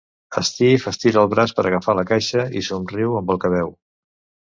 Steve 0.47 0.89
estira 0.91 1.21
el 1.25 1.29
braç 1.35 1.53
per 1.59 1.67
agafar 1.73 1.97
la 2.01 2.07
caixa 2.15 2.49
i 2.63 2.67
somriu 2.73 3.23
amb 3.23 3.35
el 3.37 3.45
que 3.45 3.57
veu. 3.61 3.75